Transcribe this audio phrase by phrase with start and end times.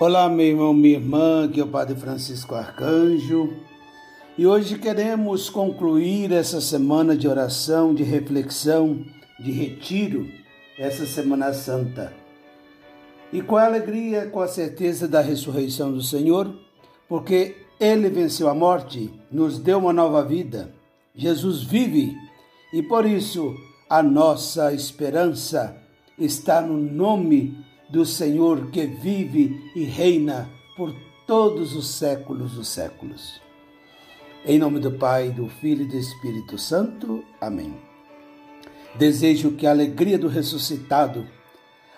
[0.00, 3.52] Olá, meu irmão, minha irmã, aqui é o Padre Francisco Arcanjo.
[4.38, 9.04] E hoje queremos concluir essa semana de oração, de reflexão,
[9.40, 10.28] de retiro,
[10.78, 12.12] essa Semana Santa.
[13.32, 16.54] E com a alegria, com a certeza da ressurreição do Senhor,
[17.08, 20.72] porque Ele venceu a morte, nos deu uma nova vida.
[21.12, 22.16] Jesus vive
[22.72, 23.52] e por isso
[23.90, 25.76] a nossa esperança
[26.16, 30.94] está no nome do Senhor que vive e reina por
[31.26, 33.40] todos os séculos dos séculos.
[34.44, 37.24] Em nome do Pai, do Filho e do Espírito Santo.
[37.40, 37.74] Amém.
[38.94, 41.26] Desejo que a alegria do ressuscitado,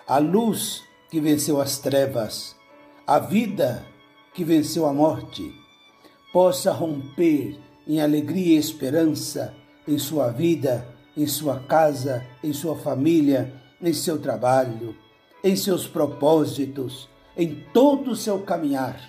[0.07, 2.55] a luz que venceu as trevas,
[3.05, 3.85] a vida
[4.33, 5.53] que venceu a morte,
[6.31, 9.53] possa romper em alegria e esperança
[9.87, 14.95] em sua vida, em sua casa, em sua família, em seu trabalho,
[15.43, 18.99] em seus propósitos, em todo o seu caminhar.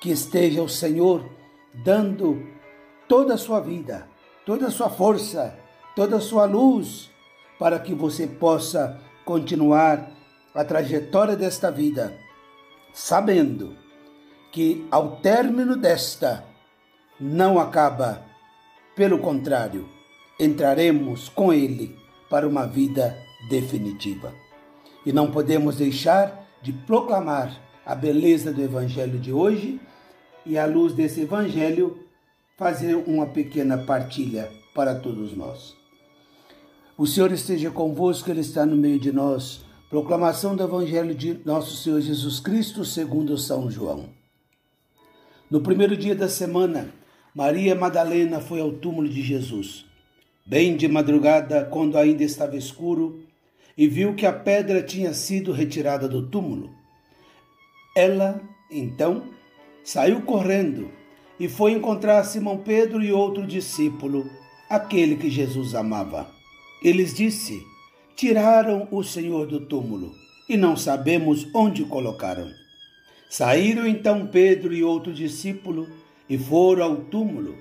[0.00, 1.24] Que esteja o Senhor
[1.72, 2.46] dando
[3.08, 4.06] toda a sua vida,
[4.44, 5.58] toda a sua força,
[5.96, 7.10] toda a sua luz,
[7.58, 10.10] para que você possa continuar
[10.54, 12.16] a trajetória desta vida,
[12.92, 13.76] sabendo
[14.52, 16.44] que ao término desta
[17.18, 18.24] não acaba,
[18.94, 19.88] pelo contrário,
[20.38, 21.96] entraremos com Ele
[22.28, 23.16] para uma vida
[23.48, 24.32] definitiva.
[25.04, 29.80] E não podemos deixar de proclamar a beleza do Evangelho de hoje
[30.46, 31.98] e, à luz desse Evangelho,
[32.56, 35.76] fazer uma pequena partilha para todos nós.
[36.96, 39.64] O Senhor esteja convosco, Ele está no meio de nós.
[39.90, 44.08] Proclamação do Evangelho de nosso Senhor Jesus Cristo, segundo São João.
[45.50, 46.88] No primeiro dia da semana,
[47.34, 49.84] Maria Madalena foi ao túmulo de Jesus.
[50.46, 53.23] Bem de madrugada, quando ainda estava escuro,
[53.76, 56.70] e viu que a pedra tinha sido retirada do túmulo.
[57.96, 59.28] Ela, então,
[59.82, 60.90] saiu correndo
[61.38, 64.28] e foi encontrar Simão Pedro e outro discípulo,
[64.68, 66.30] aquele que Jesus amava.
[66.82, 67.64] Eles disse:
[68.16, 70.12] Tiraram o Senhor do túmulo
[70.48, 72.50] e não sabemos onde o colocaram.
[73.28, 75.88] Saíram então Pedro e outro discípulo
[76.28, 77.56] e foram ao túmulo.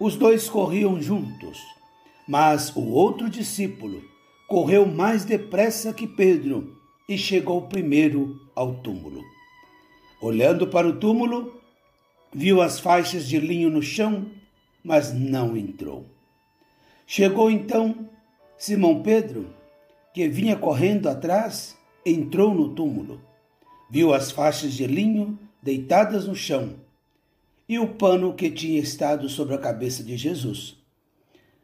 [0.00, 1.60] Os dois corriam juntos,
[2.26, 4.02] mas o outro discípulo
[4.48, 6.76] correu mais depressa que Pedro
[7.08, 9.22] e chegou primeiro ao túmulo.
[10.20, 11.60] Olhando para o túmulo,
[12.32, 14.30] viu as faixas de linho no chão,
[14.82, 16.06] mas não entrou.
[17.06, 18.08] Chegou então
[18.56, 19.52] Simão Pedro,
[20.14, 23.20] que vinha correndo atrás, entrou no túmulo.
[23.90, 26.76] Viu as faixas de linho deitadas no chão
[27.68, 30.76] e o pano que tinha estado sobre a cabeça de Jesus,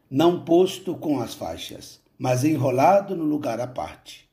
[0.09, 4.29] não posto com as faixas, mas enrolado no lugar à parte.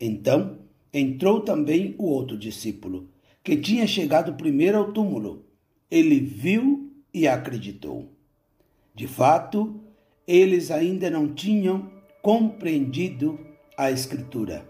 [0.00, 0.58] Então
[0.94, 3.08] entrou também o outro discípulo,
[3.42, 5.44] que tinha chegado primeiro ao túmulo.
[5.90, 8.12] Ele viu e acreditou.
[8.94, 9.80] De fato,
[10.24, 11.90] eles ainda não tinham
[12.22, 13.40] compreendido
[13.76, 14.64] a Escritura,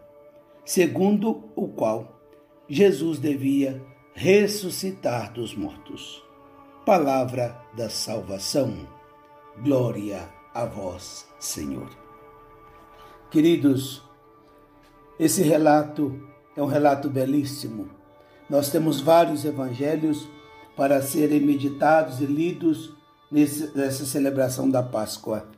[0.65, 2.23] segundo o qual
[2.67, 3.85] Jesus devia
[4.15, 6.25] ressuscitar dos mortos.
[6.87, 8.89] Palavra da salvação.
[9.63, 12.02] Glória a vós, Senhor.
[13.33, 14.03] Queridos,
[15.19, 16.21] esse relato
[16.55, 17.89] é um relato belíssimo.
[18.47, 20.29] Nós temos vários evangelhos
[20.77, 22.93] para serem meditados e lidos
[23.31, 25.49] nessa celebração da Páscoa.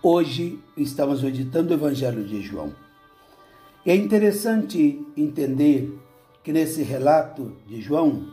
[0.00, 2.72] Hoje estamos meditando o Evangelho de João.
[3.84, 5.92] É interessante entender
[6.44, 8.28] que nesse relato de João,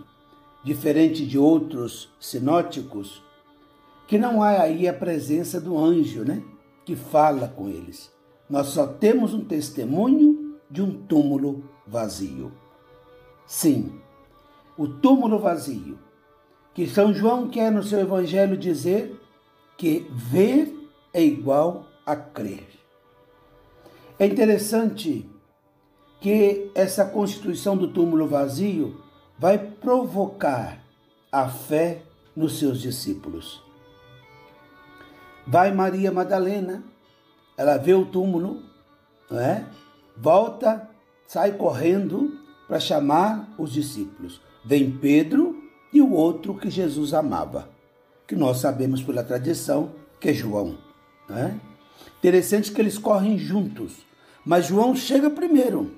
[0.63, 3.23] diferente de outros sinóticos,
[4.07, 6.43] que não há aí a presença do anjo, né?
[6.85, 8.13] Que fala com eles.
[8.49, 12.51] Nós só temos um testemunho de um túmulo vazio.
[13.47, 13.99] Sim,
[14.77, 15.97] o túmulo vazio,
[16.73, 19.19] que São João quer no seu evangelho dizer
[19.77, 20.73] que ver
[21.13, 22.67] é igual a crer.
[24.17, 25.29] É interessante
[26.21, 29.01] que essa constituição do túmulo vazio
[29.37, 30.83] vai provocar
[31.31, 32.01] a fé
[32.35, 33.61] nos seus discípulos.
[35.47, 36.83] Vai Maria Madalena,
[37.57, 38.63] ela vê o túmulo,
[39.29, 39.65] não é?
[40.17, 40.89] volta,
[41.27, 44.41] sai correndo para chamar os discípulos.
[44.63, 45.63] Vem Pedro
[45.93, 47.69] e o outro que Jesus amava,
[48.27, 50.77] que nós sabemos pela tradição que é João.
[51.29, 51.55] Não é?
[52.17, 54.05] Interessante que eles correm juntos,
[54.43, 55.95] mas João chega primeiro.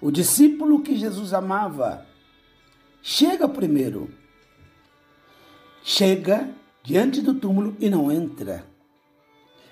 [0.00, 2.04] O discípulo que Jesus amava
[3.02, 4.10] chega primeiro.
[5.82, 6.48] Chega
[6.82, 8.66] diante do túmulo e não entra.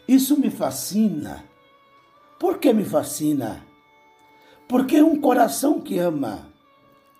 [0.06, 1.44] Isso me fascina.
[2.38, 3.64] Por que me fascina?
[4.68, 6.48] Porque um coração que ama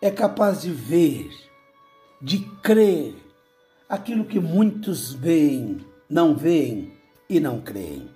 [0.01, 1.31] é capaz de ver,
[2.23, 3.15] de crer
[3.89, 6.93] aquilo que muitos veem, não veem
[7.29, 8.09] e não creem.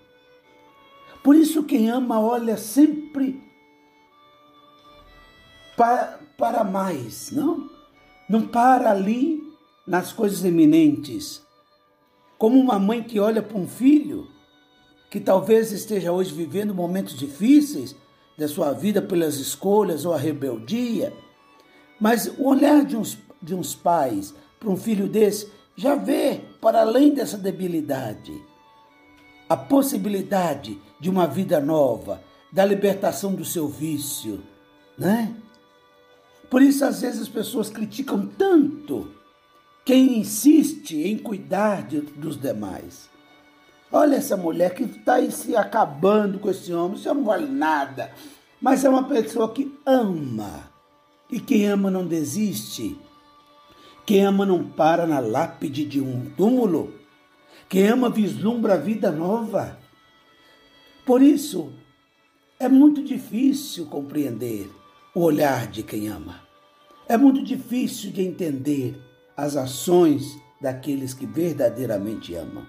[1.22, 3.42] Por isso, quem ama olha sempre
[5.76, 7.68] para, para mais, não?
[8.28, 9.42] Não para ali
[9.86, 11.43] nas coisas eminentes.
[12.44, 14.28] Como uma mãe que olha para um filho
[15.08, 17.96] que talvez esteja hoje vivendo momentos difíceis
[18.36, 21.10] da sua vida pelas escolhas ou a rebeldia,
[21.98, 26.82] mas o olhar de uns, de uns pais para um filho desse já vê para
[26.82, 28.38] além dessa debilidade
[29.48, 34.44] a possibilidade de uma vida nova, da libertação do seu vício,
[34.98, 35.34] né?
[36.50, 39.23] Por isso, às vezes, as pessoas criticam tanto
[39.84, 43.10] quem insiste em cuidar de, dos demais.
[43.92, 48.12] Olha essa mulher que está se acabando com esse homem, isso não vale nada.
[48.60, 50.72] Mas é uma pessoa que ama.
[51.30, 52.98] E quem ama não desiste.
[54.06, 56.94] Quem ama não para na lápide de um túmulo.
[57.68, 59.78] Quem ama vislumbra a vida nova.
[61.04, 61.72] Por isso,
[62.58, 64.70] é muito difícil compreender
[65.14, 66.40] o olhar de quem ama.
[67.06, 68.98] É muito difícil de entender
[69.36, 72.66] as ações daqueles que verdadeiramente amam.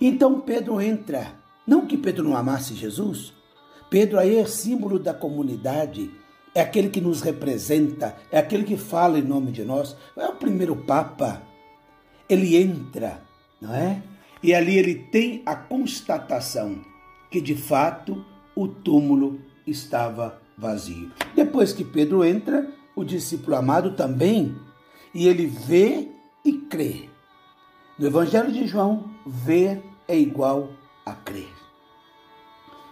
[0.00, 1.34] Então Pedro entra.
[1.66, 3.32] Não que Pedro não amasse Jesus.
[3.88, 6.10] Pedro aí é símbolo da comunidade,
[6.54, 9.96] é aquele que nos representa, é aquele que fala em nome de nós.
[10.16, 11.42] É o primeiro Papa.
[12.28, 13.22] Ele entra,
[13.60, 14.02] não é?
[14.42, 16.80] E ali ele tem a constatação
[17.30, 18.24] que de fato
[18.54, 21.10] o túmulo estava vazio.
[21.34, 24.54] Depois que Pedro entra, o discípulo amado também,
[25.14, 26.10] e ele vê
[26.44, 27.08] e crê.
[27.98, 30.70] No Evangelho de João, ver é igual
[31.06, 31.52] a crer.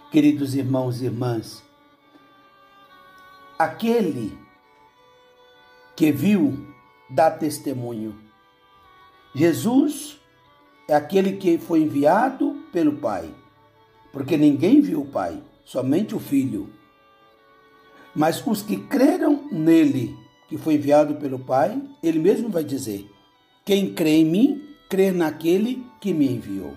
[0.09, 1.63] Queridos irmãos e irmãs,
[3.59, 4.37] aquele
[5.95, 6.67] que viu
[7.09, 8.15] dá testemunho.
[9.35, 10.19] Jesus
[10.87, 13.33] é aquele que foi enviado pelo Pai,
[14.11, 16.71] porque ninguém viu o Pai, somente o Filho.
[18.15, 20.15] Mas os que creram nele,
[20.53, 23.09] que foi enviado pelo Pai, ele mesmo vai dizer:
[23.65, 26.75] Quem crê em mim, crê naquele que me enviou.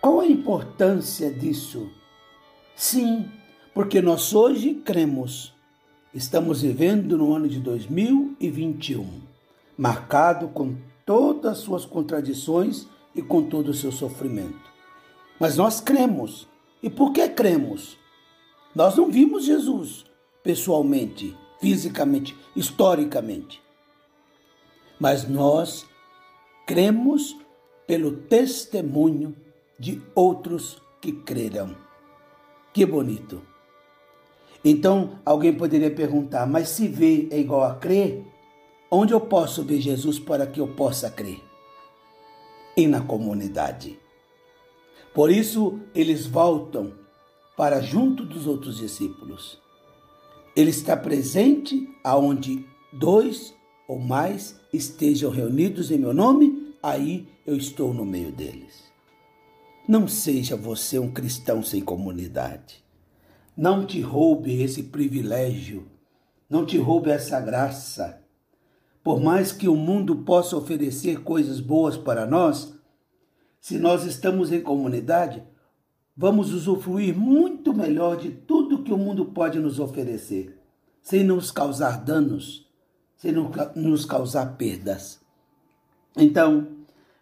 [0.00, 1.90] Qual a importância disso?
[2.76, 3.28] Sim,
[3.74, 5.52] porque nós hoje cremos.
[6.14, 9.08] Estamos vivendo no ano de 2021,
[9.76, 14.70] marcado com todas as suas contradições e com todo o seu sofrimento.
[15.40, 16.46] Mas nós cremos.
[16.80, 17.98] E por que cremos?
[18.72, 20.04] Nós não vimos Jesus
[20.44, 23.62] pessoalmente, fisicamente, historicamente.
[24.98, 25.86] Mas nós
[26.66, 27.36] cremos
[27.86, 29.34] pelo testemunho
[29.78, 31.74] de outros que creram.
[32.72, 33.42] Que bonito.
[34.64, 38.24] Então, alguém poderia perguntar: mas se ver é igual a crer,
[38.90, 41.42] onde eu posso ver Jesus para que eu possa crer?
[42.76, 43.98] E na comunidade.
[45.12, 46.94] Por isso, eles voltam
[47.56, 49.59] para junto dos outros discípulos.
[50.54, 53.54] Ele está presente aonde dois
[53.86, 58.90] ou mais estejam reunidos em meu nome, aí eu estou no meio deles.
[59.88, 62.84] Não seja você um cristão sem comunidade.
[63.56, 65.88] Não te roube esse privilégio,
[66.48, 68.22] não te roube essa graça.
[69.02, 72.74] Por mais que o mundo possa oferecer coisas boas para nós,
[73.60, 75.42] se nós estamos em comunidade,
[76.16, 80.58] vamos usufruir muito melhor de tudo que o mundo pode nos oferecer,
[81.02, 82.68] sem nos causar danos,
[83.16, 85.20] sem nos causar perdas.
[86.16, 86.68] Então,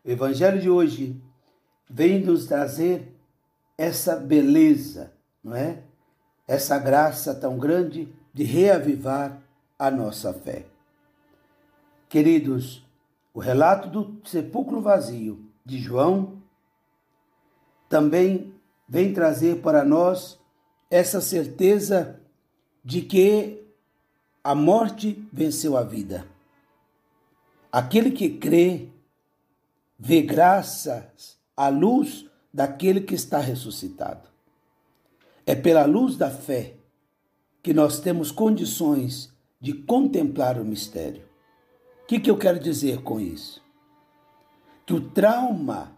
[0.04, 1.20] o Evangelho de hoje
[1.88, 3.14] vem nos trazer
[3.76, 5.12] essa beleza,
[5.42, 5.82] não é?
[6.46, 9.40] Essa graça tão grande de reavivar
[9.78, 10.66] a nossa fé.
[12.08, 12.84] Queridos,
[13.34, 16.38] o relato do sepulcro vazio de João
[17.88, 18.54] também
[18.88, 20.40] vem trazer para nós
[20.90, 22.20] essa certeza
[22.84, 23.62] de que
[24.42, 26.26] a morte venceu a vida.
[27.70, 28.88] Aquele que crê,
[29.98, 34.28] vê graças à luz daquele que está ressuscitado.
[35.44, 36.74] É pela luz da fé
[37.62, 41.22] que nós temos condições de contemplar o mistério.
[42.02, 43.62] O que, que eu quero dizer com isso?
[44.86, 45.92] Que o trauma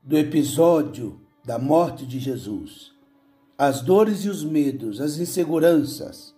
[0.00, 2.92] do episódio da morte de Jesus,
[3.64, 6.34] as dores e os medos, as inseguranças,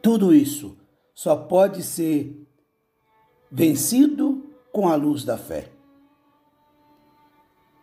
[0.00, 0.76] tudo isso
[1.12, 2.46] só pode ser
[3.50, 5.72] vencido com a luz da fé.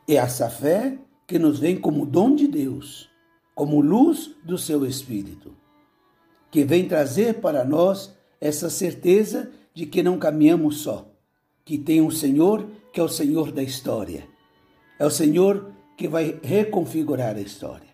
[0.08, 3.10] É essa fé que nos vem como dom de Deus,
[3.54, 5.54] como luz do seu Espírito,
[6.50, 11.14] que vem trazer para nós essa certeza de que não caminhamos só,
[11.66, 14.26] que tem um Senhor que é o Senhor da história,
[14.98, 17.90] é o Senhor que vai reconfigurar a história.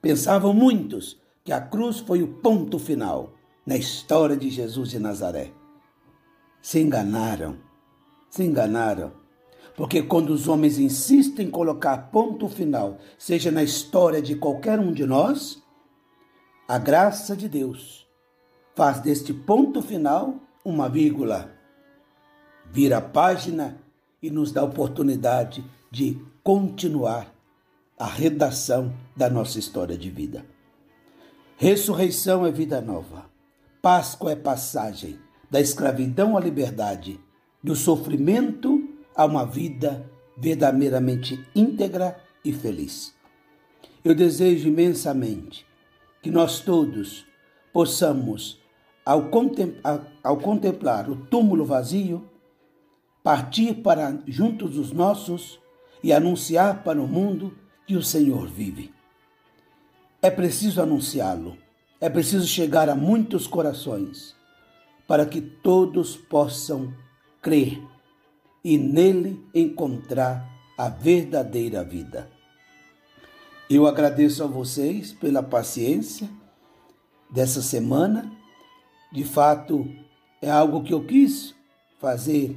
[0.00, 5.52] Pensavam muitos que a cruz foi o ponto final na história de Jesus de Nazaré.
[6.60, 7.56] Se enganaram,
[8.28, 9.12] se enganaram.
[9.76, 14.92] Porque quando os homens insistem em colocar ponto final, seja na história de qualquer um
[14.92, 15.62] de nós,
[16.66, 18.08] a graça de Deus
[18.74, 21.54] faz deste ponto final uma vírgula,
[22.72, 23.80] vira a página
[24.22, 27.34] e nos dá a oportunidade de continuar
[27.98, 30.44] a redação da nossa história de vida.
[31.56, 33.30] Ressurreição é vida nova.
[33.80, 35.18] Páscoa é passagem
[35.50, 37.20] da escravidão à liberdade,
[37.62, 43.14] do sofrimento a uma vida verdadeiramente íntegra e feliz.
[44.04, 45.66] Eu desejo imensamente
[46.22, 47.26] que nós todos
[47.72, 48.60] possamos,
[49.04, 52.28] ao, contemplar, ao contemplar o túmulo vazio,
[53.26, 55.58] partir para juntos dos nossos
[56.00, 58.94] e anunciar para o mundo que o Senhor vive.
[60.22, 61.58] É preciso anunciá-lo,
[62.00, 64.36] é preciso chegar a muitos corações
[65.08, 66.94] para que todos possam
[67.42, 67.82] crer
[68.62, 72.30] e nele encontrar a verdadeira vida.
[73.68, 76.30] Eu agradeço a vocês pela paciência
[77.28, 78.30] dessa semana.
[79.12, 79.84] De fato,
[80.40, 81.56] é algo que eu quis
[81.98, 82.56] fazer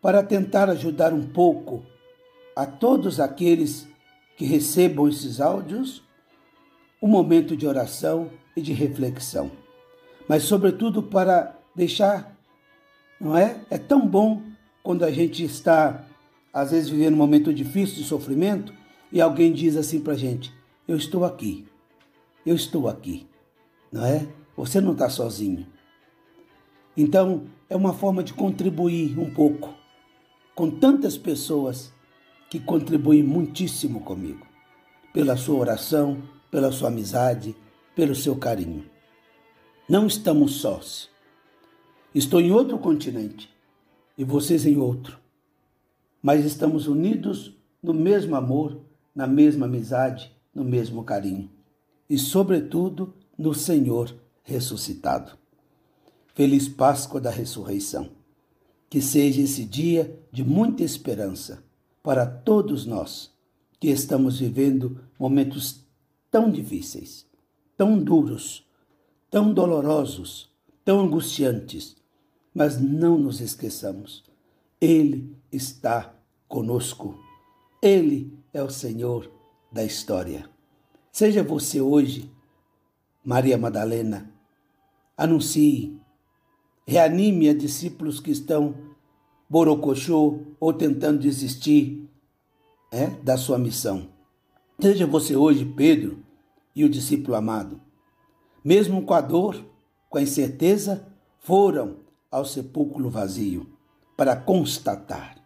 [0.00, 1.84] para tentar ajudar um pouco
[2.56, 3.86] a todos aqueles
[4.36, 6.02] que recebam esses áudios
[7.02, 9.50] um momento de oração e de reflexão.
[10.28, 12.36] Mas, sobretudo, para deixar,
[13.20, 13.60] não é?
[13.70, 14.42] É tão bom
[14.82, 16.04] quando a gente está,
[16.52, 18.72] às vezes, vivendo um momento difícil de sofrimento
[19.12, 20.52] e alguém diz assim para a gente:
[20.86, 21.66] Eu estou aqui,
[22.44, 23.26] eu estou aqui,
[23.90, 24.26] não é?
[24.56, 25.66] Você não está sozinho.
[26.96, 29.79] Então, é uma forma de contribuir um pouco
[30.60, 31.90] com tantas pessoas
[32.50, 34.46] que contribuem muitíssimo comigo,
[35.10, 37.56] pela sua oração, pela sua amizade,
[37.96, 38.84] pelo seu carinho.
[39.88, 41.08] Não estamos sós.
[42.14, 43.48] Estou em outro continente
[44.18, 45.18] e vocês em outro,
[46.22, 48.82] mas estamos unidos no mesmo amor,
[49.14, 51.48] na mesma amizade, no mesmo carinho
[52.06, 55.38] e, sobretudo, no Senhor ressuscitado.
[56.34, 58.19] Feliz Páscoa da Ressurreição.
[58.90, 61.64] Que seja esse dia de muita esperança
[62.02, 63.32] para todos nós
[63.78, 65.86] que estamos vivendo momentos
[66.30, 67.26] tão difíceis,
[67.76, 68.66] tão duros,
[69.30, 70.50] tão dolorosos,
[70.84, 71.96] tão angustiantes.
[72.52, 74.24] Mas não nos esqueçamos,
[74.80, 76.14] Ele está
[76.48, 77.18] conosco.
[77.80, 79.30] Ele é o Senhor
[79.72, 80.50] da história.
[81.12, 82.30] Seja você hoje,
[83.24, 84.32] Maria Madalena,
[85.16, 85.99] anuncie,
[86.86, 88.74] reanime a discípulos que estão
[89.48, 92.08] borocochô ou tentando desistir
[92.90, 94.08] é, da sua missão.
[94.80, 96.24] Seja você hoje Pedro
[96.74, 97.80] e o discípulo amado.
[98.64, 99.64] Mesmo com a dor,
[100.08, 101.06] com a incerteza,
[101.38, 101.96] foram
[102.30, 103.66] ao sepulcro vazio
[104.16, 105.36] para constatar.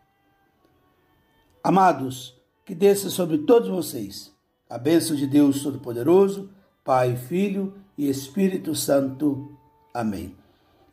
[1.62, 4.35] Amados, que desça sobre todos vocês
[4.69, 6.50] a bênção de Deus Todo-Poderoso,
[6.83, 9.57] Pai, Filho e Espírito Santo.
[9.93, 10.35] Amém.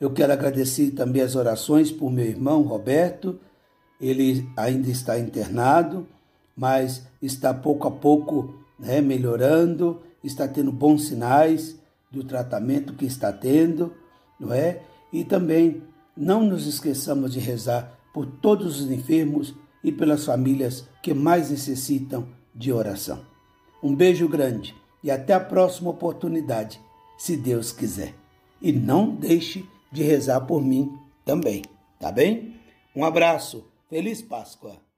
[0.01, 3.39] Eu quero agradecer também as orações por meu irmão Roberto.
[4.01, 6.05] Ele ainda está internado
[6.55, 11.75] mas está pouco a pouco né, melhorando, está tendo bons sinais
[12.11, 13.93] do tratamento que está tendo,
[14.39, 14.81] não é?
[15.11, 15.81] E também
[16.15, 22.27] não nos esqueçamos de rezar por todos os enfermos e pelas famílias que mais necessitam
[22.53, 23.21] de oração.
[23.81, 26.79] Um beijo grande e até a próxima oportunidade,
[27.17, 28.13] se Deus quiser.
[28.61, 30.91] E não deixe de rezar por mim
[31.25, 31.63] também,
[31.99, 32.55] tá bem?
[32.95, 34.90] Um abraço, feliz Páscoa!